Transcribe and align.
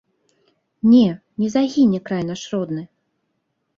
Не, 0.93 1.07
не 1.39 1.47
загіне 1.57 1.99
край 2.11 2.23
наш 2.31 2.41
родны. 2.55 2.83